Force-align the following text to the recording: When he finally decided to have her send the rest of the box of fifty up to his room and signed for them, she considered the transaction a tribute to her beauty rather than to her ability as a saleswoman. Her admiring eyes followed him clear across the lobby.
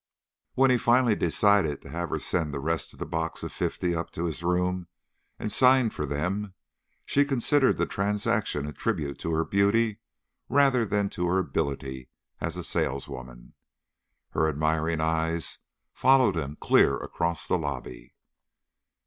When 0.55 0.71
he 0.71 0.79
finally 0.79 1.15
decided 1.15 1.83
to 1.83 1.89
have 1.91 2.09
her 2.09 2.17
send 2.17 2.55
the 2.55 2.59
rest 2.59 2.91
of 2.91 2.97
the 2.97 3.05
box 3.05 3.43
of 3.43 3.51
fifty 3.51 3.95
up 3.95 4.09
to 4.13 4.25
his 4.25 4.41
room 4.41 4.87
and 5.37 5.51
signed 5.51 5.93
for 5.93 6.07
them, 6.07 6.55
she 7.05 7.23
considered 7.23 7.77
the 7.77 7.85
transaction 7.85 8.65
a 8.65 8.73
tribute 8.73 9.19
to 9.19 9.31
her 9.33 9.45
beauty 9.45 9.99
rather 10.49 10.85
than 10.85 11.07
to 11.09 11.27
her 11.27 11.37
ability 11.37 12.09
as 12.39 12.57
a 12.57 12.63
saleswoman. 12.63 13.53
Her 14.31 14.49
admiring 14.49 15.01
eyes 15.01 15.59
followed 15.93 16.35
him 16.35 16.57
clear 16.59 16.97
across 16.97 17.47
the 17.47 17.59
lobby. 17.59 18.15